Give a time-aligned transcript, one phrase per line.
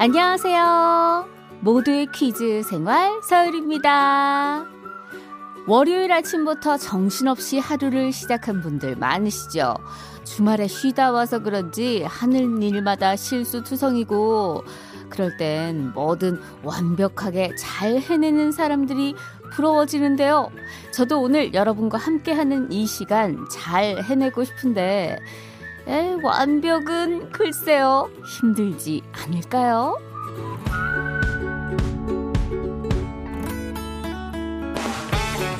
[0.00, 1.28] 안녕하세요.
[1.60, 4.64] 모두의 퀴즈 생활 서울입니다.
[5.66, 9.74] 월요일 아침부터 정신없이 하루를 시작한 분들 많으시죠?
[10.22, 14.62] 주말에 쉬다 와서 그런지 하는 일마다 실수투성이고
[15.08, 19.16] 그럴 땐 뭐든 완벽하게 잘 해내는 사람들이
[19.50, 20.52] 부러워지는데요.
[20.92, 25.18] 저도 오늘 여러분과 함께하는 이 시간 잘 해내고 싶은데
[25.88, 29.96] 에, 완벽은 글쎄요 힘들지 않을까요?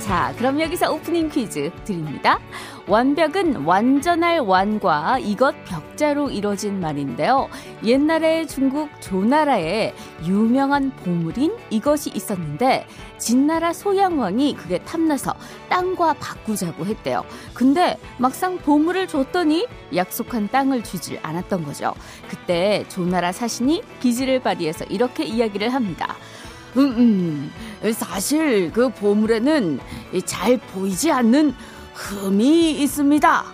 [0.08, 2.40] 자, 그럼 여기서 오프닝 퀴즈 드립니다.
[2.86, 7.50] 완벽은 완전할 완과 이것 벽자로 이뤄진 말인데요.
[7.84, 9.92] 옛날에 중국 조나라에
[10.24, 12.86] 유명한 보물인 이것이 있었는데
[13.18, 15.34] 진나라 소양왕이 그게 탐나서
[15.68, 17.22] 땅과 바꾸자고 했대요.
[17.52, 21.92] 근데 막상 보물을 줬더니 약속한 땅을 주질 않았던 거죠.
[22.30, 26.16] 그때 조나라 사신이 기지를 발휘해서 이렇게 이야기를 합니다.
[26.76, 27.50] 음,
[27.82, 29.80] 음, 사실 그 보물에는
[30.24, 31.54] 잘 보이지 않는
[31.94, 33.44] 흠이 있습니다.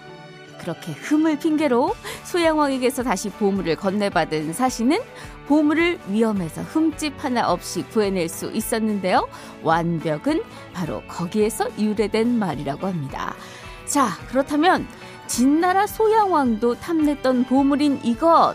[0.60, 4.98] 그렇게 흠을 핑계로 소양왕에게서 다시 보물을 건네받은 사신은
[5.46, 9.28] 보물을 위험해서 흠집 하나 없이 구해낼 수 있었는데요.
[9.62, 10.42] 완벽은
[10.72, 13.34] 바로 거기에서 유래된 말이라고 합니다.
[13.84, 14.86] 자, 그렇다면
[15.26, 18.54] 진나라 소양왕도 탐냈던 보물인 이것,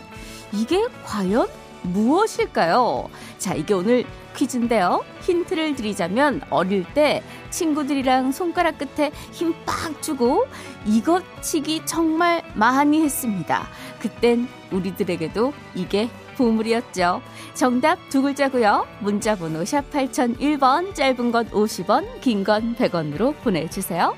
[0.52, 1.48] 이게 과연
[1.82, 3.08] 무엇일까요?
[3.38, 4.04] 자, 이게 오늘
[4.40, 5.04] 퀴즈인데요.
[5.20, 10.46] 힌트를 드리자면 어릴 때 친구들이랑 손가락 끝에 힘 빡 주고
[10.86, 13.66] 이것 치기 정말 많이 했습니다.
[14.00, 17.20] 그땐 우리들에게도 이게 보물이었죠.
[17.52, 18.86] 정답 두 글자고요.
[19.00, 24.14] 문자 번호 샵 8001번 짧은 건 50원 긴 건 100원으로 보내주세요.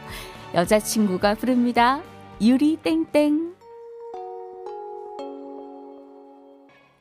[0.55, 2.01] 여자친구가 부릅니다.
[2.41, 3.52] 유리 땡땡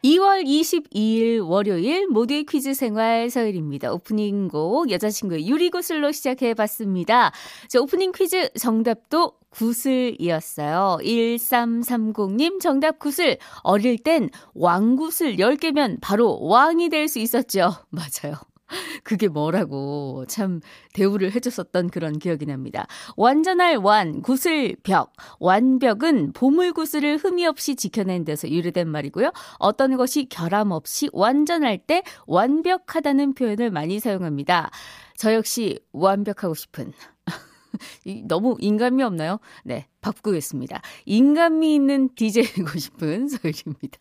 [0.03, 3.91] 2월 22일 월요일 모두의 퀴즈 생활 서일입니다.
[3.93, 7.31] 오프닝 곡 여자친구의 유리구슬로 시작해 봤습니다.
[7.67, 10.97] 자, 오프닝 퀴즈 정답도 구슬이었어요.
[11.03, 13.37] 1330님 정답 구슬.
[13.61, 17.73] 어릴 땐 왕구슬 10개면 바로 왕이 될 수 있었죠.
[17.91, 18.37] 맞아요.
[19.03, 20.61] 그게 뭐라고 참
[20.93, 22.87] 대우를 해줬었던 그런 기억이 납니다.
[23.17, 25.13] 완전할 완, 구슬, 벽.
[25.39, 29.31] 완벽은 보물 구슬을 흠이 없이 지켜낸 데서 유래된 말이고요.
[29.59, 34.71] 어떤 것이 결함 없이 완전할 때 완벽하다는 표현을 많이 사용합니다.
[35.15, 36.93] 저 역시 완벽하고 싶은
[38.25, 39.39] 너무 인간미 없나요?
[39.63, 40.81] 네, 바꾸겠습니다.
[41.05, 43.99] 인간미 있는 DJ이고 싶은 소율입니다.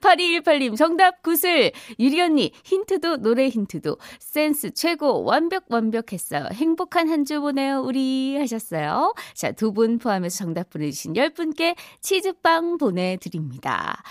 [0.00, 1.72] 8218님, 정답 구슬.
[1.98, 6.48] 유리 언니, 힌트도 노래 힌트도 센스 최고 완벽 완벽했어요.
[6.52, 9.14] 행복한 한 주 보내요, 우리 하셨어요.
[9.34, 14.02] 자, 두 분 포함해서 정답 보내주신 10분께 치즈빵 보내드립니다.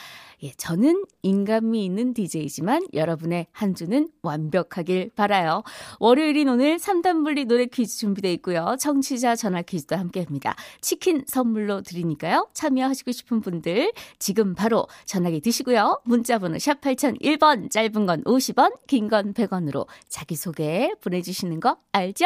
[0.43, 5.63] 예, 저는 인간미 있는 DJ지만 여러분의 한 주는 완벽하길 바라요.
[6.01, 8.75] 월요일인 오늘 3단 분리 노래 퀴즈 준비되어 있고요.
[8.77, 10.53] 청취자 전화 퀴즈도 함께 합니다.
[10.81, 12.49] 치킨 선물로 드리니까요.
[12.53, 16.01] 참여하시고 싶은 분들 지금 바로 전화기 드시고요.
[16.03, 22.25] 문자 번호 샵 8001번 짧은 건 50원, 긴 건 100원으로 자기소개 보내주시는 거 알죠?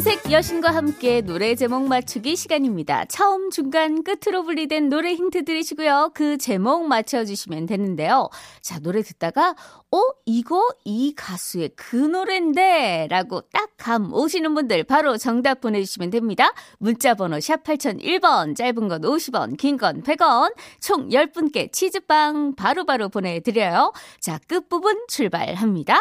[0.00, 3.04] 음색 여신과 함께 노래 제목 맞추기 시간입니다.
[3.04, 6.12] 처음, 중간, 끝으로 분리된 노래 힌트 드리시고요.
[6.14, 8.30] 그 제목 맞춰주시면 되는데요.
[8.62, 9.54] 자, 노래 듣다가,
[9.90, 13.08] 어, 이거 이 가수의 그 노래인데?
[13.10, 16.50] 라고 딱 감 오시는 분들 바로 정답 보내주시면 됩니다.
[16.78, 23.92] 문자번호 샵 8001번, 짧은 건 50원, 긴 건 100원, 총 10분께 치즈빵 바로바로 바로 보내드려요.
[24.18, 26.00] 자, 끝부분 출발합니다.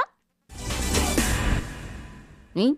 [2.56, 2.78] 응?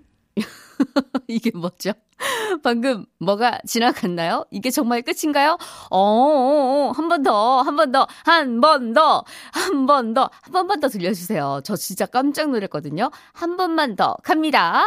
[1.28, 1.92] 이게 뭐죠?
[2.64, 4.46] 방금 뭐가 지나갔나요?
[4.52, 5.58] 이게 정말 끝인가요?
[5.90, 9.24] 어, 어, 어한 번 더, 한 번 더, 한 번 더,
[9.54, 11.62] 한 번 더, 한 번만 더 들려주세요.
[11.64, 13.10] 저 진짜 깜짝 놀랐거든요.
[13.34, 14.84] 한 번만 더 갑니다.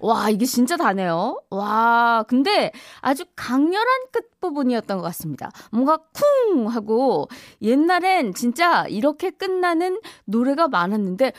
[0.00, 1.38] 와, 이게 진짜 다네요.
[1.50, 5.50] 와, 근데 아주 강렬한 끝부분이었던 것 같습니다.
[5.70, 6.66] 뭔가 쿵!
[6.66, 7.28] 하고,
[7.62, 11.32] 옛날엔 진짜 이렇게 끝나는 노래가 많았는데,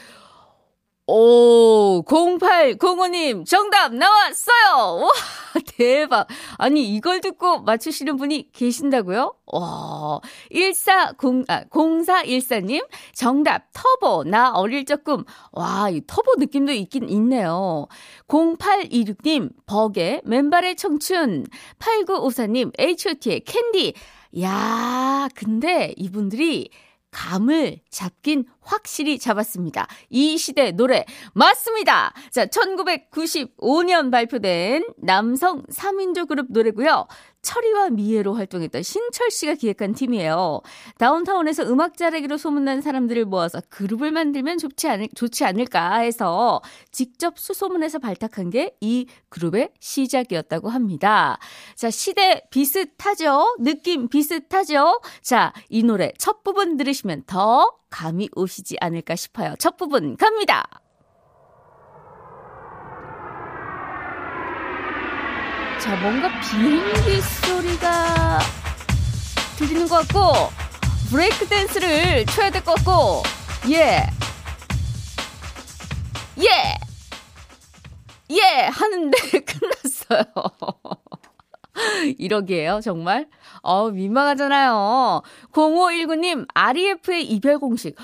[1.05, 5.03] 오, 0805님, 정답 나왔어요!
[5.03, 5.09] 와,
[5.77, 6.27] 대박.
[6.57, 9.35] 아니, 이걸 듣고 맞추시는 분이 계신다고요?
[9.47, 14.23] 와, 140, 아, 0414님, 정답, 터보.
[14.23, 15.25] 나 어릴 적 꿈.
[15.51, 17.87] 와, 이 터보 느낌도 있긴 있네요.
[18.29, 21.47] 0826님, 버게, 맨발의 청춘.
[21.79, 23.93] 8954님, H.O.T의 캔디.
[24.41, 26.69] 야, 근데 이분들이
[27.13, 29.87] 감을 잡긴 확실히 잡았습니다.
[30.09, 32.13] 이 시대 노래 맞습니다.
[32.31, 37.07] 자, 1995년 발표된 남성 3인조 그룹 노래고요.
[37.43, 40.61] 철이와 미애로 활동했던 신철 씨가 기획한 팀이에요.
[40.97, 46.61] 다운타운에서 음악 잘하기로 소문난 사람들을 모아서 그룹을 만들면 좋지 않을, 좋지 않을까 해서
[46.91, 51.37] 직접 수소문해서 발탁한 게 이 그룹의 시작이었다고 합니다.
[51.75, 53.55] 자, 시대 비슷하죠?
[53.59, 55.01] 느낌 비슷하죠?
[55.21, 59.55] 자, 이 노래 첫 부분 들으시면 더 감이 오시지 않을까 싶어요.
[59.59, 60.82] 첫 부분 갑니다.
[65.83, 68.39] 자, 뭔가 비행기 소리가
[69.57, 70.49] 들리는 것 같고,
[71.09, 73.23] 브레이크 댄스를 쳐야 될 것 같고,
[73.69, 74.07] 예.
[76.39, 76.77] 예!
[78.31, 78.67] 예!
[78.71, 80.23] 하는데 끝났어요.
[82.17, 83.27] 이러기에요, 정말?
[83.61, 85.21] 어, 민망하잖아요.
[85.51, 87.95] 0519님, REF의 이별 공식.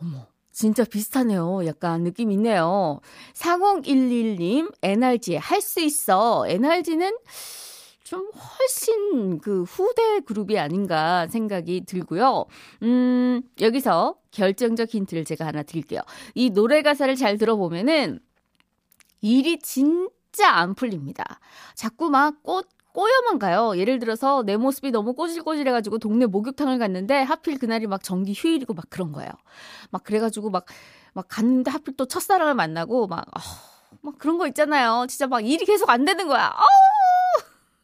[0.00, 1.66] 어머, 진짜 비슷하네요.
[1.66, 3.00] 약간 느낌 있네요.
[3.34, 6.46] 4011님, NRG 할 수 있어.
[6.48, 7.14] NRG는
[8.02, 12.46] 좀 훨씬 그 후대 그룹이 아닌가 생각이 들고요.
[12.84, 16.00] 음, 여기서 결정적 힌트를 제가 하나 드릴게요.
[16.34, 18.20] 이 노래 가사를 잘 들어보면은
[19.20, 21.38] 일이 진짜 안 풀립니다.
[21.74, 22.66] 자꾸 막 꽃,
[22.96, 23.74] 꼬여만 가요.
[23.76, 28.86] 예를 들어서 내 모습이 너무 꼬질꼬질해가지고 동네 목욕탕을 갔는데 하필 그날이 막 정기 휴일이고 막
[28.88, 29.30] 그런 거예요.
[29.90, 30.64] 막 그래가지고 막,
[31.12, 33.40] 막 갔는데 하필 또 첫사랑을 만나고 막, 어,
[34.00, 35.04] 막 그런 거 있잖아요.
[35.10, 36.46] 진짜 막 일이 계속 안 되는 거야.
[36.48, 36.62] 어!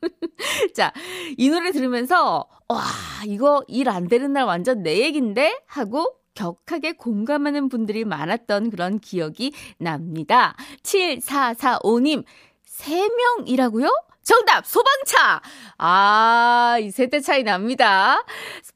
[0.75, 0.93] 자,
[1.37, 2.81] 이 노래 들으면서, 와,
[3.27, 5.61] 이거 일 안 되는 날 완전 내 얘긴데?
[5.67, 10.57] 하고 격하게 공감하는 분들이 많았던 그런 기억이 납니다.
[10.83, 12.25] 7445님,
[12.67, 13.91] 3명이라고요?
[14.23, 14.67] 정답!
[14.67, 15.41] 소방차!
[15.79, 18.25] 아, 이 세대 차이 납니다.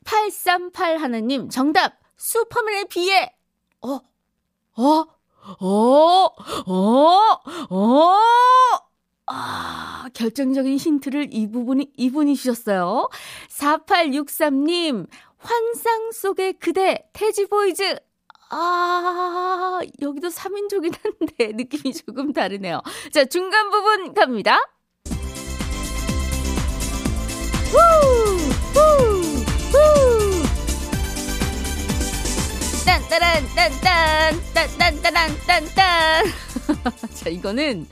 [0.05, 1.95] 838 하나님, 정답!
[2.17, 3.33] 슈퍼맨에 비해,
[3.83, 4.01] 어,
[4.79, 5.07] 어,
[5.61, 6.29] 어,
[6.67, 7.41] 어,
[7.71, 8.17] 어,
[9.27, 13.09] 아, 결정적인 힌트를 이 부분이, 이분이 주셨어요.
[13.49, 15.07] 4863님,
[15.39, 17.99] 환상 속의 그대, 태지보이즈.
[18.51, 22.83] 아, 여기도 3인조긴 한데, 느낌이 조금 다르네요.
[23.13, 24.61] 자, 중간 부분 갑니다.
[32.85, 36.25] 딴따란 딴딴 딴딴따란 딴딴.
[37.15, 37.87] 자 이거는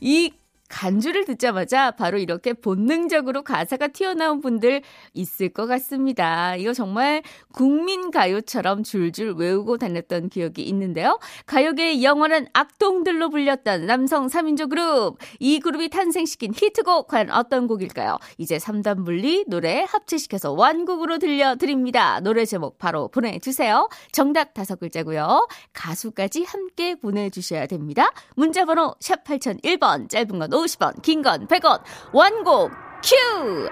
[0.00, 0.32] 이
[0.68, 4.82] 간주를 듣자마자 바로 이렇게 본능적으로 가사가 튀어나온 분들
[5.14, 6.56] 있을 것 같습니다.
[6.56, 7.22] 이거 정말
[7.52, 11.18] 국민 가요처럼 줄줄 외우고 다녔던 기억이 있는데요.
[11.46, 15.18] 가요계의 영원한 악동들로 불렸던 남성 3인조 그룹.
[15.38, 18.18] 이 그룹이 탄생시킨 히트곡 과연 어떤 곡일까요?
[18.36, 22.20] 이제 3단 분리 노래 합체시켜서 완곡으로 들려드립니다.
[22.20, 23.88] 노래 제목 바로 보내주세요.
[24.12, 25.48] 정답 다섯 글자고요.
[25.72, 28.10] 가수까지 함께 보내주셔야 됩니다.
[28.36, 31.80] 문자번호 샵 8001번 짧은 건 50원, 긴 건 100원,
[32.12, 32.72] 완곡
[33.02, 33.68] 큐!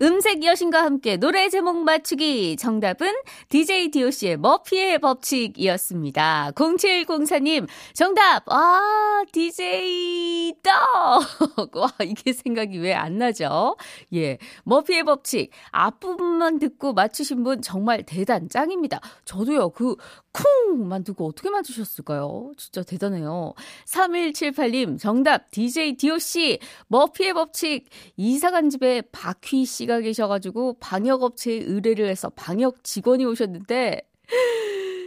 [0.00, 2.54] 음색 여신과 함께 노래 제목 맞추기.
[2.56, 3.12] 정답은
[3.48, 6.52] DJ DOC의 머피의 법칙이었습니다.
[6.54, 8.44] 0704님, 정답!
[8.46, 11.74] 아, DJ 떡!
[11.74, 13.76] 와, 이게 생각이 왜 안 나죠?
[14.14, 14.38] 예.
[14.62, 15.50] 머피의 법칙.
[15.72, 19.00] 앞부분만 듣고 맞추신 분 정말 대단, 짱입니다.
[19.24, 19.96] 저도요, 그,
[20.32, 22.52] 쿵만 듣고 어떻게 맞추셨을까요?
[22.56, 23.54] 진짜 대단해요.
[23.86, 27.86] 3178님, 정답, DJ DOC, 머피의 법칙,
[28.16, 34.02] 이사간 집에 박휘 씨가 계셔가지고 방역업체에 의뢰를 해서 방역 직원이 오셨는데,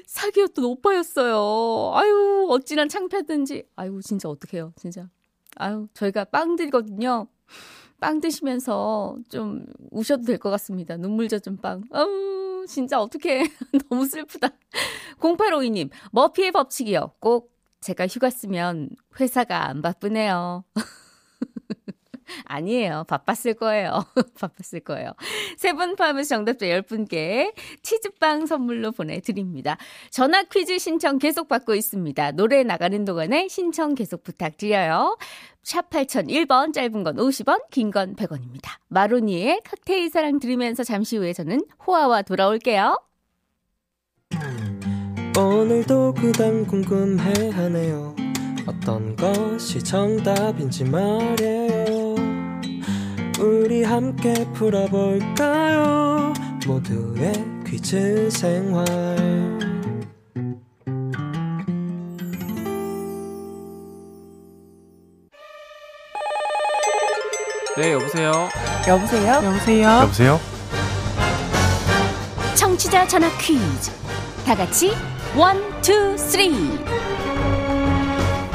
[0.07, 1.91] 사기였던 오빠였어요.
[1.95, 3.63] 아유, 어찌나 창피하든지.
[3.75, 5.07] 아유, 진짜 어떡해요, 진짜.
[5.55, 7.27] 아유, 저희가 빵 드리거든요.
[8.00, 10.97] 빵 드시면서 좀 우셔도 될 것 같습니다.
[10.97, 11.83] 눈물 젖은 빵.
[11.91, 13.43] 아우, 진짜 어떡해.
[13.89, 14.50] 너무 슬프다.
[15.19, 17.13] 0852님, 머피의 법칙이요.
[17.19, 20.63] 꼭 제가 휴가 쓰면 회사가 안 바쁘네요.
[22.45, 23.05] 아니에요.
[23.07, 24.05] 바빴을 거예요.
[24.39, 25.11] 바빴을 거예요.
[25.57, 29.77] 세 분 포함해서 정답자 10분께 치즈빵 선물로 보내드립니다.
[30.09, 32.31] 전화 퀴즈 신청 계속 받고 있습니다.
[32.31, 35.17] 노래 나가는 동안에 신청 계속 부탁드려요.
[35.63, 38.69] 샵 8001번, 짧은 건 50원, 긴 건 100원입니다.
[38.88, 42.97] 마로니의 칵테일 사랑 들으면서 잠시 후에 저는 호화와 돌아올게요.
[45.38, 48.15] 오늘도 그단 궁금해하네요
[48.67, 51.80] 어떤 것이 정답인지 말해요
[53.41, 56.31] 우리 함께 풀어볼까요
[56.67, 57.33] 모두의
[57.65, 58.86] 퀴즈 생활
[67.77, 68.50] 네, 여보세요.
[68.88, 69.33] 여보세요?
[69.43, 69.89] 여보세요.
[70.01, 70.39] 여보세요?
[72.53, 73.91] 청취자 전화 퀴즈.
[74.45, 74.93] 다 같이
[75.35, 76.51] one, two, three.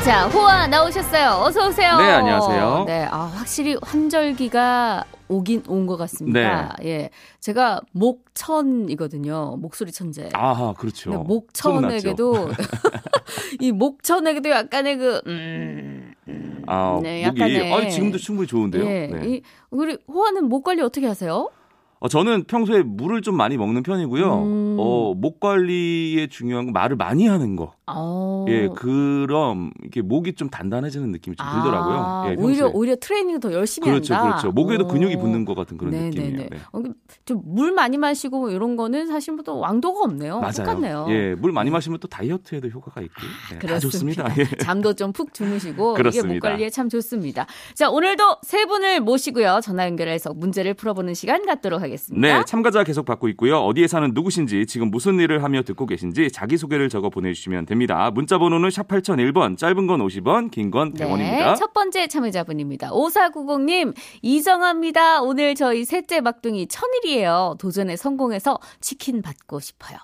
[0.07, 1.31] 자, 호아 나오셨어요.
[1.43, 1.97] 어서 오세요.
[1.99, 2.85] 네, 안녕하세요.
[2.87, 6.77] 네, 아, 확실히 환절기가 오긴 온 것 같습니다.
[6.81, 6.89] 네.
[6.89, 7.11] 예.
[7.41, 9.57] 제가 목천이거든요.
[9.59, 10.29] 목소리 천재.
[10.33, 11.11] 아하, 그렇죠.
[11.11, 12.51] 목천에게도
[13.61, 18.85] 이 목천에게도 약간의 그 음, 음, 아, 네, 목이 약간의 아, 지금도 충분히 좋은데요.
[18.87, 19.29] 예, 네.
[19.29, 21.51] 이, 우리 호아는 목 관리 어떻게 하세요?
[21.99, 24.43] 어, 저는 평소에 물을 좀 많이 먹는 편이고요.
[24.45, 24.77] 음.
[24.79, 27.73] 어, 목 관리에 중요한 건 말을 많이 하는 거.
[27.89, 28.45] 어.
[28.49, 31.95] 예, 그럼 이렇게 목이 좀 단단해지는 느낌이 좀 들더라고요.
[31.97, 32.71] 아, 예, 오히려 평소에.
[32.75, 34.29] 오히려 트레이닝 더 열심히 그렇죠, 한다.
[34.31, 34.53] 그렇죠.
[34.53, 34.89] 목에도 오.
[34.89, 36.11] 근육이 붙는 것 같은 그런 네네네.
[36.11, 36.49] 느낌이에요.
[36.51, 36.59] 네.
[36.73, 36.83] 어,
[37.25, 40.41] 좀물 많이 마시고 뭐 이런 거는 사실 뭐또 왕도가 없네요.
[40.41, 40.53] 맞아요.
[40.53, 41.07] 똑같네요.
[41.11, 43.15] 예, 물 많이 마시면 또 다이어트에도 효과가 있고
[43.53, 44.29] 네, 다 좋습니다.
[44.39, 44.45] 예.
[44.59, 46.35] 잠도 좀 푹 주무시고 이게 그렇습니다.
[46.35, 47.47] 목 관리에 참 좋습니다.
[47.75, 49.61] 자, 오늘도 세 분을 모시고요.
[49.63, 51.86] 전화 연결해서 문제를 풀어보는 시간 갖도록 하겠습니다.
[52.21, 53.59] 네, 참가자 계속 받고 있고요.
[53.59, 58.11] 어디에 사는 누구신지, 지금 무슨 일을 하며 듣고 계신지 자기소개를 적어 보내주시면 됩니다.
[58.13, 61.17] 문자 번호는 샵 8001번, 짧은 건 50원, 긴 건 100원입니다.
[61.51, 62.91] 네, 첫 번째 참여자분입니다.
[62.91, 65.23] 5490님, 이정아입니다.
[65.23, 67.57] 오늘 저희 셋째 막둥이 천일이에요.
[67.59, 69.99] 도전에 성공해서 치킨 받고 싶어요.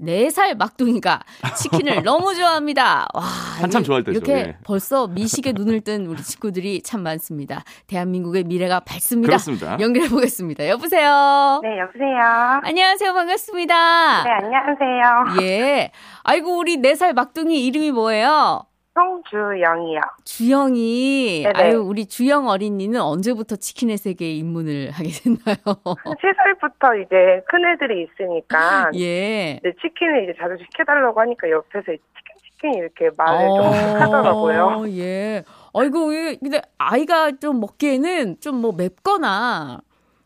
[0.00, 1.20] 4살 막둥이가
[1.56, 3.06] 치킨을 너무 좋아합니다.
[3.14, 4.18] 와, 한참 이게 좋아할 때죠.
[4.18, 4.56] 이렇게 예.
[4.64, 7.64] 벌써 미식에 눈을 뜬 우리 친구들이 참 많습니다.
[7.86, 9.28] 대한민국의 미래가 밝습니다.
[9.28, 9.78] 그렇습니다.
[9.80, 10.68] 연결해 보겠습니다.
[10.68, 11.60] 여보세요.
[11.62, 12.60] 네, 여보세요.
[12.62, 13.12] 안녕하세요.
[13.12, 14.24] 반갑습니다.
[14.24, 15.42] 네, 안녕하세요.
[15.42, 15.90] 예.
[16.22, 18.66] 아이고 우리 4살 막둥이 이름이 뭐예요?
[18.94, 20.00] 송주영이요.
[20.24, 21.52] 주영이 네네.
[21.62, 25.56] 아유 우리 주영 어린이는 언제부터 치킨의 세계에 입문을 하게 됐나요?
[26.04, 29.58] 3살부터 이제 큰 애들이 있으니까 예.
[29.60, 32.00] 이제 치킨을 이제 자주 시켜달라고 하니까 옆에서 치킨
[32.44, 34.64] 치킨 이렇게 말을 좀 하더라고요.
[34.64, 35.42] 어, 예.
[35.74, 39.80] 아이고 왜 근데 아이가 좀 먹기에는 좀 뭐 맵거나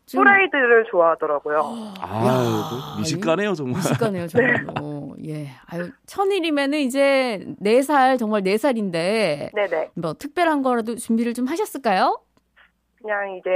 [0.09, 1.59] 좀 후라이드를 좋아하더라고요.
[2.01, 3.75] 아, 야, 또 미식가네요, 정말.
[3.77, 4.27] 미식가네요,
[4.73, 5.15] 정말로.
[5.27, 5.49] 예.
[5.67, 9.91] 아유, 천일이면은 이제 4살, 정말 4살인데, 네네.
[9.93, 12.19] 뭐, 특별한 거라도 준비를 좀 하셨을까요?
[12.99, 13.49] 그냥 이제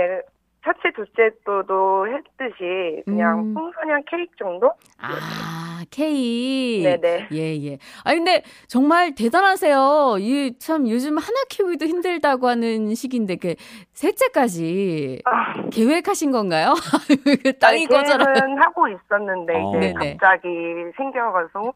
[0.64, 3.54] 첫째, 둘째 또도 했듯이 그냥 음.
[3.54, 4.72] 풍선이랑 케이크 정도?
[4.98, 6.84] 아, 케이크.
[6.88, 7.28] 네네.
[7.34, 7.78] 예, 예.
[8.06, 10.16] 아, 근데 정말 대단하세요.
[10.20, 13.56] 이 참 요즘 하나 키우기도 힘들다고 하는 시기인데, 그,
[13.94, 16.74] 셋째까지 아, 계획하신 건가요?
[17.44, 18.26] 그 땅이 꺼져라.
[18.34, 19.70] 계획은 하고 있었는데 어.
[19.78, 20.18] 이제 네네.
[20.18, 20.48] 갑자기
[20.96, 21.74] 생겨가서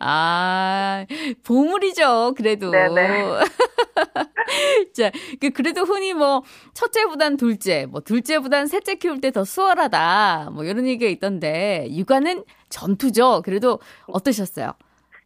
[0.00, 1.06] 아,
[1.44, 2.70] 보물이죠, 그래도.
[2.70, 3.40] 네네.
[4.94, 6.42] 자, 그, 그래도 흔히 뭐,
[6.74, 13.42] 첫째보단 둘째, 뭐, 둘째보단 셋째 키울 때 더 수월하다, 뭐, 이런 얘기가 있던데, 육아는 전투죠.
[13.44, 14.72] 그래도 어떠셨어요?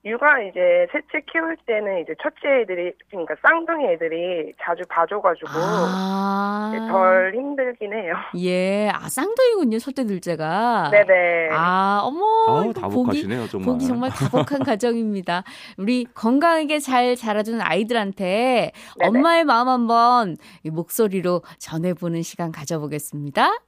[0.07, 6.71] 육아 이제 셋째 키울 때는 이제 첫째 애들이 그러니까 쌍둥이 애들이 자주 봐줘가지고 아.
[6.89, 8.15] 덜 힘들긴 해요.
[8.39, 10.91] 예, 아, 쌍둥이군요, 첫째, 둘째가.
[10.93, 11.49] 네네.
[11.51, 12.25] 아, 어머.
[12.47, 13.67] 아우, 이거 보기, 다복하시네요, 정말.
[13.67, 15.43] 보기 정말 다복한 가정입니다.
[15.77, 18.71] 우리 건강하게 잘 자라주는 아이들한테
[19.01, 19.09] 네네.
[19.09, 23.59] 엄마의 마음 한번 이 목소리로 전해보는 시간 가져보겠습니다.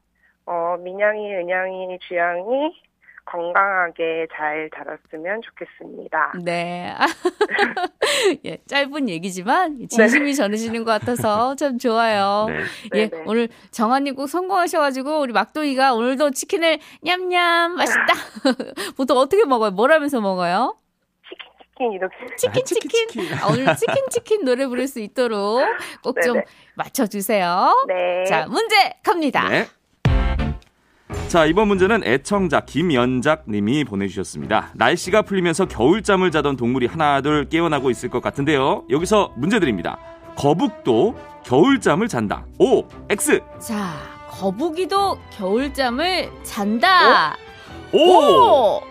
[0.46, 2.87] 어 민영이, 은영이, 주영이
[3.30, 6.32] 건강하게 잘 자랐으면 좋겠습니다.
[6.42, 6.94] 네.
[8.46, 12.46] 예, 짧은 얘기지만 진심이 전해지는 것 같아서 참 좋아요.
[12.48, 12.64] 네.
[12.94, 13.24] 예, 네네.
[13.26, 18.14] 오늘 정한이 꼭 성공하셔가지고 우리 막둥이가 오늘도 치킨을 냠냠 맛있다.
[18.96, 19.72] 보통 어떻게 먹어요?
[19.72, 20.76] 뭘 하면서 먹어요?
[21.78, 23.34] 치킨 이렇게 치킨 치킨.
[23.34, 25.60] 아, 오늘 치킨 치킨 노래 부를 수 있도록
[26.02, 26.44] 꼭좀 네네.
[26.74, 27.84] 맞춰주세요.
[27.88, 28.24] 네.
[28.24, 29.48] 자 문제 갑니다.
[29.48, 29.66] 네.
[31.28, 34.70] 자, 이번 문제는 애청자 김연작 님이 보내주셨습니다.
[34.74, 38.84] 날씨가 풀리면서 겨울잠을 자던 동물이 하나둘 깨어나고 있을 것 같은데요.
[38.90, 39.98] 여기서 문제 드립니다.
[40.36, 42.44] 거북도 겨울잠을 잔다.
[42.58, 43.40] O, X.
[43.58, 43.94] 자
[44.30, 47.36] 거북이도 겨울잠을 잔다.
[47.92, 47.98] 오!
[47.98, 48.82] 오!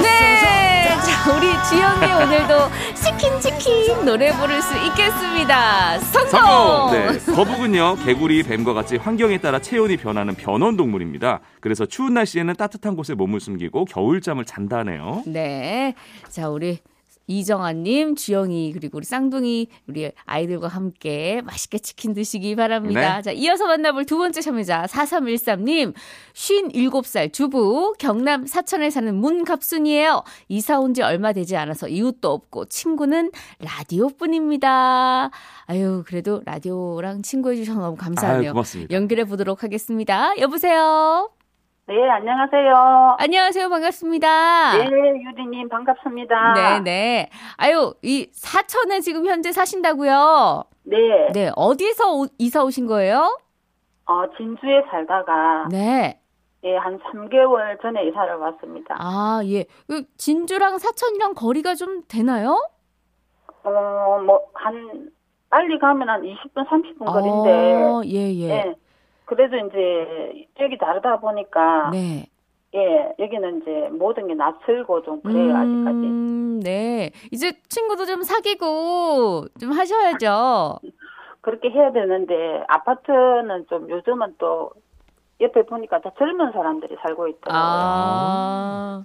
[0.00, 0.61] 네,
[1.00, 5.98] 자 우리 주영이 오늘도 치킨 치킨 노래 부를 수 있겠습니다.
[5.98, 6.30] 성공.
[6.30, 6.92] 성공!
[6.92, 7.34] 네.
[7.34, 11.40] 거북은요, 개구리, 뱀과 같이 환경에 따라 체온이 변하는 변온 동물입니다.
[11.60, 15.22] 그래서 추운 날씨에는 따뜻한 곳에 몸을 숨기고 겨울잠을 잔다네요.
[15.26, 15.94] 네.
[16.28, 16.78] 자, 우리
[17.26, 23.16] 이정아님, 주영이, 그리고 우리 쌍둥이, 우리 아이들과 함께 맛있게 치킨 드시기 바랍니다.
[23.16, 23.22] 네.
[23.22, 25.94] 자, 이어서 만나볼 두 번째 참여자, 4313님,
[26.34, 30.22] 57살 주부, 경남 사천에 사는 문갑순이에요.
[30.48, 35.30] 이사 온 지 얼마 되지 않아서 이웃도 없고, 친구는 라디오 뿐입니다.
[35.66, 38.52] 아유, 그래도 라디오랑 친구해주셔서 너무 아유, 감사하네요.
[38.52, 38.94] 고맙습니다.
[38.94, 40.32] 연결해 보도록 하겠습니다.
[40.38, 41.30] 여보세요?
[41.88, 43.16] 네, 안녕하세요.
[43.18, 43.68] 안녕하세요.
[43.68, 44.78] 반갑습니다.
[44.78, 46.54] 네, 유리님 반갑습니다.
[46.54, 47.30] 네 네.
[47.56, 50.64] 아유, 이 사천에 지금 현재 사신다고요?
[50.84, 50.96] 네,
[51.34, 51.50] 네.
[51.56, 53.36] 어디서 오- 이사 오신 거예요?
[54.06, 56.20] 어, 진주에 살다가 네.
[56.64, 58.94] 예, 한 3개월 전에 이사를 왔습니다.
[58.98, 59.64] 아, 예.
[59.88, 62.56] 그 진주랑 사천이랑 거리가 좀 되나요?
[63.64, 63.70] 어,
[64.24, 65.10] 뭐 한
[65.50, 68.48] 빨리 가면 한 20분, 30분 거리인데 어, 예, 예.
[68.50, 68.74] 예.
[69.34, 72.26] 그래도 이제 여기 다르다 보니까 네.
[72.74, 75.98] 예, 여기는 이제 모든 게 낯설고 좀 그래요, 아직까지.
[75.98, 77.10] 음, 네.
[77.30, 80.78] 이제 친구도 좀 사귀고 좀 하셔야죠.
[81.40, 82.34] 그렇게 해야 되는데
[82.68, 84.70] 아파트는 좀 요즘은 또
[85.40, 87.62] 옆에 보니까 다 젊은 사람들이 살고 있더라고요.
[87.62, 89.04] 아.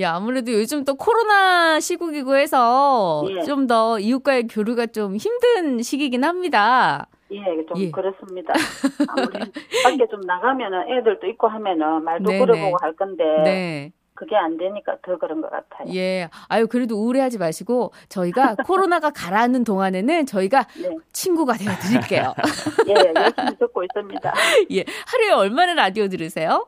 [0.00, 3.42] 야, 아무래도 요즘 또 코로나 시국이고 해서 예.
[3.42, 7.06] 좀더 이웃과의 교류가 좀 힘든 시기긴 합니다.
[7.30, 7.90] 예, 좀 예.
[7.90, 8.52] 그렇습니다.
[9.08, 9.38] 아무리
[9.82, 12.38] 밖에 좀 나가면은 애들도 있고 하면은 말도 네네.
[12.38, 13.92] 걸어보고 할 건데 네.
[14.14, 15.92] 그게 안 되니까 더 그런 것 같아요.
[15.94, 16.28] 예.
[16.48, 22.34] 아유, 그래도 우울해하지 마시고 저희가 코로나가 가라앉는 동안에는 저희가 네, 친구가 되어 드릴게요.
[22.88, 24.32] 예, 열심히 듣고 있습니다.
[24.72, 24.84] 예.
[25.06, 26.66] 하루에 얼마나 라디오 들으세요?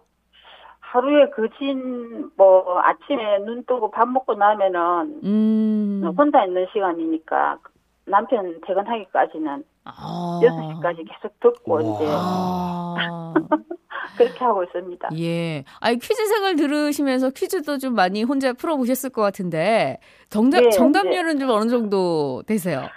[0.80, 6.14] 하루에 거진 뭐 아침에 눈 뜨고 밥 먹고 나면은 음.
[6.16, 7.58] 혼자 있는 시간이니까
[8.06, 10.40] 남편 퇴근하기까지는 아.
[10.42, 13.34] 6시까지 계속 듣고 이제 아.
[14.16, 15.08] 그렇게 하고 있습니다.
[15.18, 15.64] 예.
[15.80, 19.98] 아니, 퀴즈 생활 들으시면서 퀴즈도 좀 많이 혼자 풀어 보셨을 것 같은데,
[20.30, 22.88] 정답, 네, 정답률은 좀 어느 정도 되세요?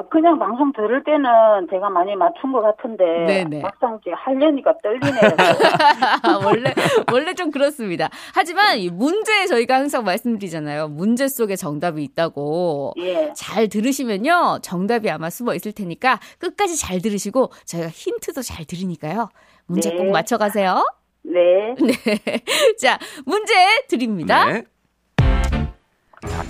[0.00, 3.60] 어, 그냥 방송 들을 때는 제가 많이 맞춘 것 같은데 네네.
[3.60, 5.20] 막상 이제 하려니까 떨리네요.
[6.44, 6.74] 원래,
[7.12, 8.08] 원래 좀 그렇습니다.
[8.34, 10.88] 하지만 이 문제 저희가 항상 말씀드리잖아요.
[10.88, 12.94] 문제 속에 정답이 있다고.
[12.98, 13.32] 예.
[13.34, 14.60] 잘 들으시면요.
[14.62, 19.28] 정답이 아마 숨어 있을 테니까 끝까지 잘 들으시고 저희가 힌트도 잘 드리니까요.
[19.66, 19.96] 문제 네.
[19.96, 20.84] 꼭 맞춰 가세요.
[21.22, 21.74] 네.
[21.78, 22.40] 네.
[22.80, 23.52] 자, 문제
[23.88, 24.46] 드립니다.
[24.46, 24.62] 네.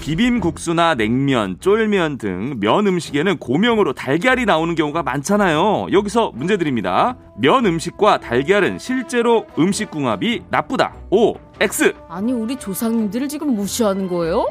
[0.00, 5.88] 자, 비빔국수나 냉면, 쫄면 등 면 음식에는 고명으로 달걀이 나오는 경우가 많잖아요.
[5.92, 7.16] 여기서 문제 드립니다.
[7.36, 10.94] 면 음식과 달걀은 실제로 음식 궁합이 나쁘다.
[11.10, 11.92] O, X.
[12.08, 14.46] 아니, 우리 조상님들을 지금 무시하는 거예요?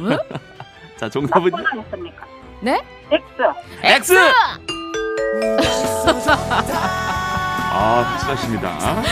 [0.00, 0.16] 응?
[0.96, 2.24] 자, 정답은 나쁘다 했습니까?
[2.60, 2.80] 네?
[3.10, 3.24] X.
[3.82, 4.14] X.
[7.72, 9.02] 아, 확실하십니다.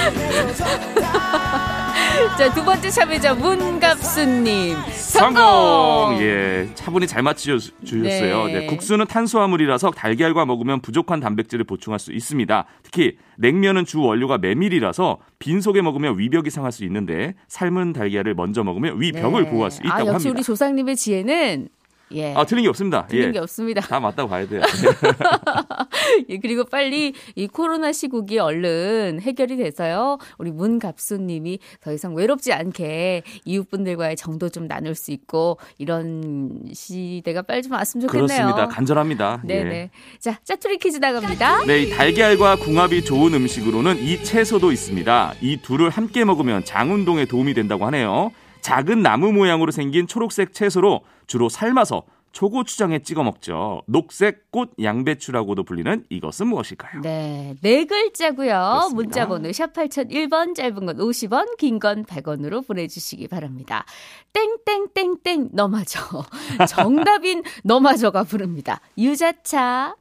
[2.38, 4.77] 자, 두 번째 참여자 문갑수님.
[4.92, 5.37] 성공!
[5.37, 6.22] 성공!
[6.22, 8.46] 예, 차분히 잘 맞추셨어요.
[8.46, 8.53] 네.
[8.53, 12.66] 네, 국수는 탄수화물이라서 달걀과 먹으면 부족한 단백질을 보충할 수 있습니다.
[12.83, 19.00] 특히 냉면은 주 원료가 메밀이라서 빈속에 먹으면 위벽이 상할 수 있는데 삶은 달걀을 먼저 먹으면
[19.00, 19.50] 위벽을 네.
[19.50, 20.31] 보호할 수 있다고 아, 역시 합니다.
[20.31, 21.68] 우리 조상님의 지혜는
[22.14, 22.35] 예.
[22.35, 23.07] 아, 틀린 게 없습니다.
[23.07, 23.33] 틀린 예.
[23.33, 23.81] 게 없습니다.
[23.81, 24.62] 다 맞다고 봐야 돼요.
[26.29, 30.18] 예, 그리고 빨리 이 코로나 시국이 얼른 해결이 돼서요.
[30.38, 37.42] 우리 문갑수 님이 더 이상 외롭지 않게 이웃분들과의 정도 좀 나눌 수 있고 이런 시대가
[37.42, 38.27] 빨리 좀 왔으면 좋겠네요.
[38.27, 38.68] 그렇습니다.
[38.68, 39.42] 간절합니다.
[39.44, 39.74] 네네.
[39.74, 39.90] 예.
[40.18, 41.64] 자, 짜투리 퀴즈 나갑니다.
[41.66, 45.35] 네, 이 달걀과 궁합이 좋은 음식으로는 이 채소도 있습니다.
[45.40, 48.31] 이 둘을 함께 먹으면 장 운동에 도움이 된다고 하네요.
[48.64, 53.83] 작은 나무 모양으로 생긴 초록색 채소로 주로 삶아서 초고추장에 찍어 먹죠.
[53.87, 57.03] 녹색 꽃 양배추라고도 불리는 이것은 무엇일까요?
[57.03, 58.88] 네, 네 글자고요.
[58.94, 63.85] 문자 번호 샵 8001번 짧은 건 50원, 긴 건 100원으로 보내 주시기 바랍니다.
[64.33, 66.24] 땡땡땡땡 너마저.
[66.66, 68.81] 정답인 너마저가 부릅니다.
[68.96, 69.94] 유자차.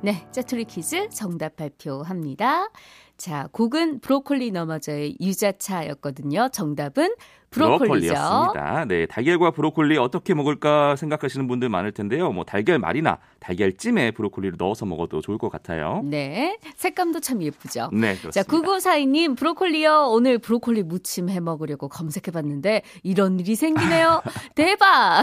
[0.00, 2.68] 네, 짜투리 퀴즈 정답 발표합니다.
[3.16, 6.48] 자, 곡은 브로콜리 너마저의 유자차였거든요.
[6.52, 7.14] 정답은
[7.54, 8.12] 브로콜리죠.
[8.14, 8.84] 브로콜리였습니다.
[8.86, 12.32] 네, 달걀과 브로콜리 어떻게 먹을까 생각하시는 분들 많을 텐데요.
[12.32, 16.02] 뭐 달걀 말이나 달걀찜에 브로콜리를 넣어서 먹어도 좋을 것 같아요.
[16.04, 17.90] 네, 색감도 참 예쁘죠.
[17.92, 18.30] 네, 그렇습니다.
[18.30, 20.08] 자, 9942님, 브로콜리요.
[20.10, 24.22] 오늘 브로콜리 무침 해 먹으려고 검색해봤는데, 이런 일이 생기네요.
[24.54, 25.22] 대박!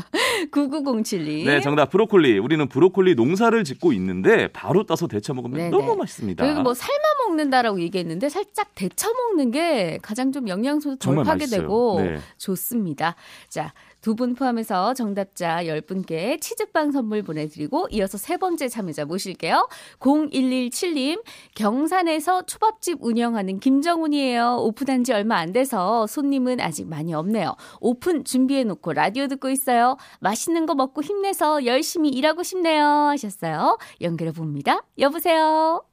[0.52, 1.46] 9907님.
[1.46, 2.38] 네, 정답 브로콜리.
[2.38, 5.70] 우리는 브로콜리 농사를 짓고 있는데 바로 따서 데쳐 먹으면 네네.
[5.70, 6.44] 너무 맛있습니다.
[6.44, 11.69] 그리고 뭐 삶아 먹는다라고 얘기했는데, 살짝 데쳐 먹는 게 가장 좀 영양소도 덜 정말 파괴되고,
[11.70, 12.18] 하고 네.
[12.36, 13.14] 좋습니다.
[13.48, 19.68] 자, 두 분 포함해서 정답자 10분께 치즈빵 선물 보내드리고 이어서 세 번째 참여자 모실게요.
[20.00, 21.22] 0117님,
[21.54, 24.56] 경산에서 초밥집 운영하는 김정훈이에요.
[24.60, 27.54] 오픈한 지 얼마 안 돼서 손님은 아직 많이 없네요.
[27.80, 29.96] 오픈 준비해놓고 라디오 듣고 있어요.
[30.20, 32.84] 맛있는 거 먹고 힘내서 열심히 일하고 싶네요.
[32.84, 33.78] 하셨어요.
[34.00, 34.82] 연결해 봅니다.
[34.98, 35.89] 여보세요.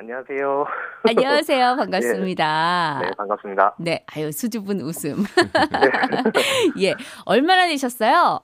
[0.00, 0.64] 안녕하세요.
[1.06, 1.76] 안녕하세요.
[1.76, 3.00] 반갑습니다.
[3.02, 3.74] 네, 반갑습니다.
[3.78, 5.24] 네, 아유, 수줍은 웃음.
[6.80, 6.94] 예,
[7.26, 8.40] 얼마나 되셨어요?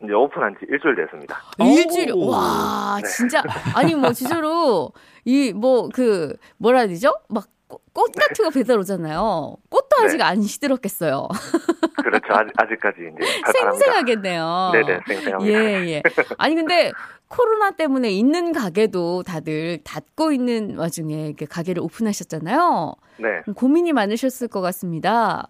[0.00, 1.38] 이제 오픈한 지 일주일 됐습니다.
[1.58, 2.28] 일주일, 오.
[2.28, 3.42] 와, 진짜.
[3.74, 4.92] 아니, 뭐, 진짜로,
[5.24, 7.12] 이, 뭐, 그, 뭐라 해야 되죠?
[7.30, 9.56] 막, 꽃, 꽃 같은 거 배달 오잖아요.
[9.96, 10.22] 꽃도 아직 네.
[10.24, 11.28] 안 시들었겠어요.
[12.02, 12.26] 그렇죠.
[12.34, 13.72] 아직, 아직 까지 이제 발판합니다.
[13.72, 14.70] 생생하겠네요.
[14.72, 15.52] 네네, 생생합니다.
[15.52, 16.02] 예, 예.
[16.38, 16.92] 아니, 근데,
[17.28, 22.94] 코로나 때문에 있는 가게도 다들 닫고 있는 와중에 이렇게 가게를 오픈하셨잖아요.
[23.18, 23.42] 네.
[23.54, 25.48] 고민이 많으셨을 것 같습니다.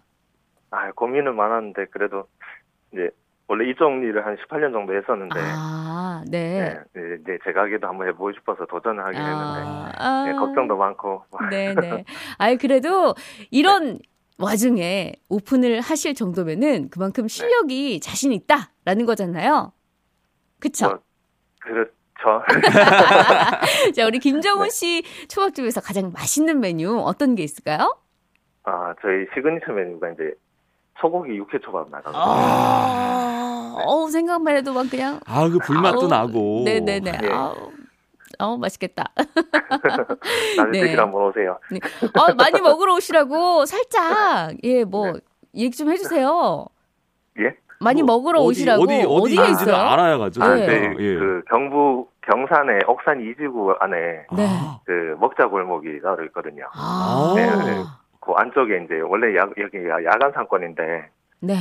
[0.71, 2.25] 아, 고민은 많았는데, 그래도,
[2.91, 3.09] 이제,
[3.47, 6.79] 원래 이쪽 일을 한 18년 정도 했었는데, 아, 네.
[6.93, 12.03] 네, 이제 제 가게도 한번 해보고 싶어서 도전을 하긴 했는데, 아, 네, 걱정도 많고, 네네.
[12.39, 13.13] 아이, 그래도
[13.51, 13.99] 이런
[14.39, 19.73] 와중에 오픈을 하실 정도면은 그만큼 실력이 자신 있다라는 거잖아요.
[20.59, 20.87] 그쵸?
[20.89, 20.99] 뭐,
[21.59, 21.91] 그렇죠.
[23.95, 27.97] 자, 우리 김정훈 씨 초밥집에서 가장 맛있는 메뉴 어떤 게 있을까요?
[28.63, 30.33] 아, 저희 시그니처 메뉴가 이제,
[30.99, 32.23] 소고기 육회 초밥 나가거든요.
[32.23, 35.19] 아, 어우, 생각만 해도 막 그냥.
[35.25, 36.63] 아, 그 불맛도 아우, 나고.
[36.65, 37.19] 네네네.
[37.23, 37.29] 예.
[37.29, 37.71] 아우,
[38.39, 39.05] 아우, 맛있겠다.
[40.57, 40.95] 나중에 네.
[40.95, 41.57] 한번 오세요.
[41.71, 41.79] 네.
[42.19, 45.19] 어, 많이 먹으러 오시라고 살짝, 예, 뭐, 네.
[45.55, 46.65] 얘기 좀 해주세요.
[47.39, 47.55] 예?
[47.79, 48.83] 많이 뭐, 먹으러 어디, 오시라고.
[48.83, 49.75] 어디, 어디 에 있는지를 있어요?
[49.87, 50.43] 알아야 가죠.
[50.43, 50.65] 아, 네.
[50.67, 50.95] 네.
[50.99, 51.15] 예.
[51.15, 53.95] 그, 경부, 경산의 옥산 이지구 안에,
[54.35, 54.47] 네.
[54.47, 56.67] 아, 그, 먹자 골목이 따로 있거든요.
[56.73, 57.33] 아.
[57.35, 57.83] 네, 네.
[58.19, 61.53] 그 안쪽에 이제 원래 야, 여기 야- 야간 상권인데 네.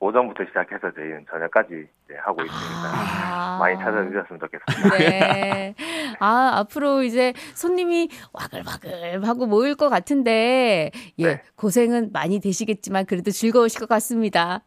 [0.00, 3.58] 오, 오전부터 시작해서 저희는 저녁까지 이제 하고 있으니까 아.
[3.58, 4.98] 많이 찾아주셨으면 좋겠습니다.
[4.98, 5.74] 네.
[6.18, 11.42] 아, 앞으로 이제 손님이 와글와글 하고 모일 것 같은데, 예, 네.
[11.56, 14.62] 고생은 많이 되시겠지만 그래도 즐거우실 것 같습니다.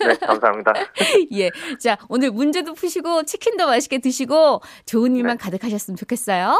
[0.00, 0.72] 네, 감사합니다.
[1.32, 1.50] 예.
[1.78, 5.44] 자, 오늘 문제도 푸시고 치킨도 맛있게 드시고 좋은 일만 네.
[5.44, 6.58] 가득하셨으면 좋겠어요.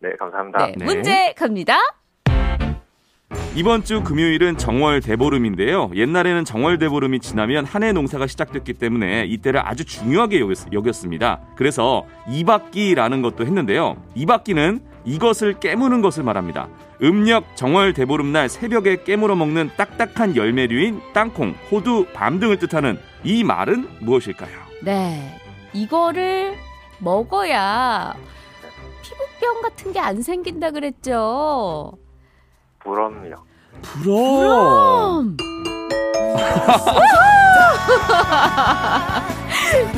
[0.00, 0.66] 네, 감사합니다.
[0.66, 0.74] 네.
[0.76, 0.84] 네.
[0.84, 1.78] 문제 갑니다.
[3.54, 5.90] 이번 주 금요일은 정월 대보름인데요.
[5.94, 11.40] 옛날에는 정월 대보름이 지나면 한 해 농사가 시작됐기 때문에 이때를 아주 중요하게 여겼, 여겼 습니다.
[11.54, 13.96] 그래서 이박기라는 것도 했는데요.
[14.14, 16.68] 이박기는 이것을 깨무는 것을 말합니다.
[17.02, 23.86] 음력 정월 대보름날 새벽에 깨물어 먹는 딱딱한 열매류인 땅콩, 호두, 밤 등을 뜻하는 이 말은
[24.00, 24.50] 무엇일까요?
[24.82, 25.38] 네.
[25.74, 26.54] 이거를
[26.98, 28.14] 먹어야
[29.02, 31.92] 피부병 같은 게 안 생긴다 그랬죠.
[32.84, 33.36] 부럼요.
[33.82, 35.36] 부럼.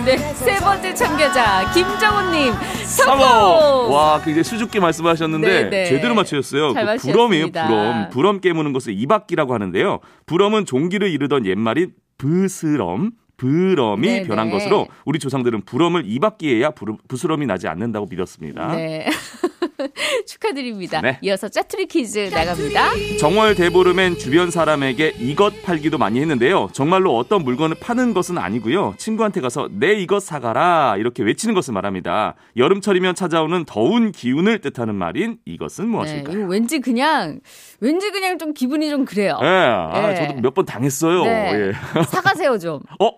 [0.04, 2.52] 네, 세 번째 참가자 김정훈님
[2.84, 3.92] 성공.
[3.92, 5.84] 와, 굉장히 수줍게 말씀하셨는데 네, 네.
[5.86, 6.72] 제대로 맞추셨어요.
[6.72, 7.66] 잘그 부럼이에요, 맞추셨습니다.
[7.66, 8.08] 부럼.
[8.10, 9.98] 부럼 깨무는 것을 이박기라고 하는데요.
[10.26, 14.52] 부럼은 종기를 이르던 옛말인 부스럼, 부럼이 네, 변한 네.
[14.52, 16.70] 것으로 우리 조상들은 부럼을 이박기해야
[17.08, 18.74] 부스럼이 나지 않는다고 믿었습니다.
[18.76, 19.08] 네.
[20.26, 21.00] 축하드립니다.
[21.00, 21.18] 네.
[21.22, 22.90] 이어서 짜투리 퀴즈 나갑니다.
[23.20, 26.70] 정월 대보름엔 주변 사람에게 이것 팔기도 많이 했는데요.
[26.72, 28.94] 정말로 어떤 물건을 파는 것은 아니고요.
[28.98, 32.34] 친구한테 가서 내 이것 사가라 이렇게 외치는 것을 말합니다.
[32.56, 36.38] 여름철이면 찾아오는 더운 기운을 뜻하는 말인 이것은 네, 무엇일까요?
[36.38, 37.40] 이거 왠지 그냥
[37.80, 39.38] 왠지 그냥 좀 기분이 좀 그래요.
[39.42, 40.14] 예, 아, 네.
[40.14, 41.24] 저도 몇 번 당했어요.
[41.24, 41.52] 네.
[41.54, 41.72] 예.
[42.04, 42.80] 사가세요 좀.
[42.98, 43.10] 어?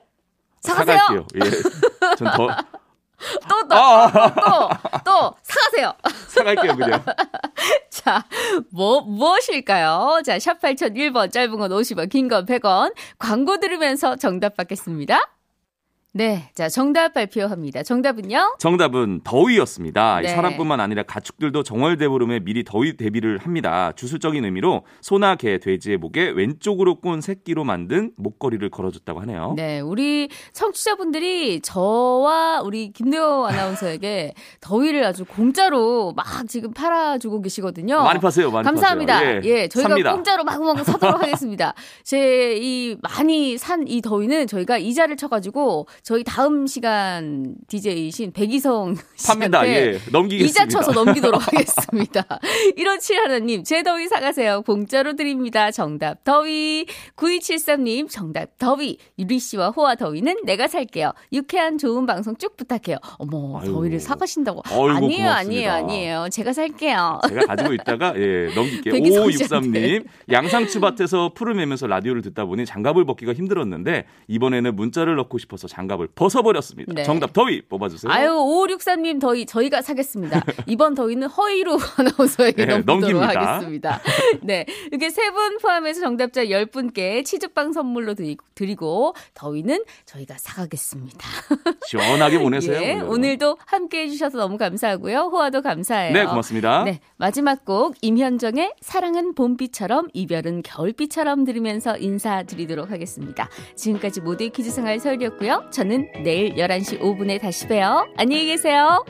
[0.61, 0.97] 사가세요.
[0.99, 1.27] 사갈게요.
[1.37, 2.15] 예.
[2.17, 2.49] 전더
[3.49, 4.11] 또 또 아,
[5.05, 5.93] 또또 사가세요.
[6.29, 7.05] 사갈게요, 그냥.
[7.91, 8.25] 자,
[8.71, 10.23] 뭐 무엇일까요?
[10.25, 12.95] 자, 샵 8001번 짧은 건 50원, 긴 건 100원.
[13.19, 15.21] 광고 들으면서 정답 받겠습니다.
[16.15, 16.51] 네.
[16.55, 17.83] 자, 정답 발표합니다.
[17.83, 18.57] 정답은요?
[18.59, 20.21] 정답은 더위였습니다.
[20.21, 20.29] 이 네.
[20.31, 23.93] 사람뿐만 아니라 가축들도 정월대보름에 미리 더위 대비를 합니다.
[23.95, 29.53] 주술적인 의미로 소나 개, 돼지의 목에 왼쪽으로 꼰 새끼로 만든 목걸이를 걸어줬다고 하네요.
[29.57, 38.03] 네, 우리 청취자분들이 저와 우리 김대호 아나운서에게 더위를 아주 공짜로 막 지금 팔아주고 계시거든요.
[38.03, 39.15] 많이 파세요, 많이 감사합니다.
[39.15, 39.41] 파세요.
[39.45, 40.15] 예, 저희가 삽니다.
[40.15, 41.75] 공짜로 마구마구 사도록 하겠습니다.
[42.03, 48.95] 제 이 많이 산 이 더위는 저희가 이자를 쳐가지고 저희 다음 시간 DJ이신 백이성.
[49.17, 49.99] 씨한테 예.
[50.11, 50.45] 넘기겠습니다.
[50.45, 52.25] 이자 쳐서 넘기도록 하겠습니다.
[52.77, 54.63] 157 하나님, 제 더위 사가세요.
[54.63, 55.71] 공짜로 드립니다.
[55.71, 56.87] 정답 더위.
[57.17, 58.99] 9273님, 정답 더위.
[59.19, 61.13] 유리 씨와 호화 더위는 내가 살게요.
[61.33, 62.97] 유쾌한 좋은 방송 쭉 부탁해요.
[63.19, 63.73] 어머, 아유.
[63.73, 64.63] 더위를 사가신다고.
[64.71, 65.37] 어이구, 아니에요, 고맙습니다.
[65.37, 66.29] 아니에요, 아니에요.
[66.31, 67.21] 제가 살게요.
[67.29, 68.93] 제가 가지고 있다가 예, 넘길게요.
[68.95, 75.39] 백이성 5563님 양상추 밭에서 풀을 매면서 라디오를 듣다 보니 장갑을 벗기가 힘들었는데 이번에는 문자를 넣고
[75.39, 76.93] 싶어서 장갑 을 벗어버렸습니다.
[76.93, 77.03] 네.
[77.05, 78.13] 정답 더위 뽑아주세요.
[78.13, 80.45] 아유, 5563님 더위 저희가 사겠습니다.
[80.67, 83.55] 이번 더위는 허위로 아나운서에게 네, 넘기도록 넘깁니다.
[83.55, 84.01] 하겠습니다.
[84.43, 84.67] 네.
[84.91, 91.27] 이렇게 세 분 포함해서 정답자 10분께 치즈빵 선물로 드리- 드리고 더위는 저희가 사가겠습니다.
[91.87, 92.81] 시원하게 보내세요.
[92.83, 92.95] 예.
[93.01, 95.31] 오늘도 함께 해 주셔서 너무 감사하고요.
[95.33, 96.13] 호화도 감사해요.
[96.13, 96.85] 네 고맙습니다.
[96.85, 103.49] 네, 마지막 곡 임현정의 사랑은 봄비처럼 이별은 겨울비처럼 들으면서 인사드리도록 하겠습니다.
[103.77, 105.67] 지금까지 모두의 퀴즈 생활 서울이었고요.
[105.79, 108.09] 저는 내일 11시 5분에 다시 봬요.
[108.17, 109.05] 안녕히 계세요.